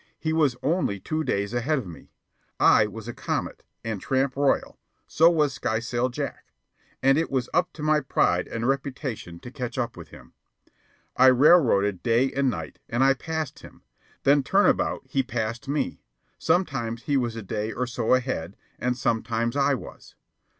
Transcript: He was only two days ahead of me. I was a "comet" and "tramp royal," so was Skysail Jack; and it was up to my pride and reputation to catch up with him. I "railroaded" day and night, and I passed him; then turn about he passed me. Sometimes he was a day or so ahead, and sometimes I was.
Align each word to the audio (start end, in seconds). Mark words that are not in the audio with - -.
He 0.19 0.33
was 0.33 0.57
only 0.63 0.99
two 0.99 1.23
days 1.23 1.53
ahead 1.53 1.77
of 1.77 1.85
me. 1.85 2.11
I 2.59 2.87
was 2.87 3.07
a 3.07 3.13
"comet" 3.13 3.61
and 3.83 4.01
"tramp 4.01 4.35
royal," 4.35 4.79
so 5.05 5.29
was 5.29 5.53
Skysail 5.53 6.09
Jack; 6.09 6.43
and 7.03 7.19
it 7.19 7.29
was 7.29 7.51
up 7.53 7.71
to 7.73 7.83
my 7.83 7.99
pride 7.99 8.47
and 8.47 8.67
reputation 8.67 9.39
to 9.41 9.51
catch 9.51 9.77
up 9.77 9.95
with 9.95 10.07
him. 10.07 10.33
I 11.15 11.27
"railroaded" 11.27 12.01
day 12.01 12.31
and 12.31 12.49
night, 12.49 12.79
and 12.89 13.03
I 13.03 13.13
passed 13.13 13.59
him; 13.59 13.83
then 14.23 14.41
turn 14.41 14.65
about 14.65 15.05
he 15.05 15.21
passed 15.21 15.67
me. 15.67 16.01
Sometimes 16.39 17.03
he 17.03 17.15
was 17.15 17.35
a 17.35 17.43
day 17.43 17.71
or 17.71 17.85
so 17.85 18.15
ahead, 18.15 18.57
and 18.79 18.97
sometimes 18.97 19.55
I 19.55 19.75
was. 19.75 20.15